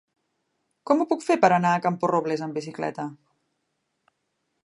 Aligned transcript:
Com 0.91 1.01
ho 1.01 1.05
puc 1.11 1.25
fer 1.25 1.35
per 1.43 1.51
anar 1.57 1.73
a 1.75 1.83
Camporrobles 1.85 2.43
amb 2.47 2.59
bicicleta? 2.61 3.05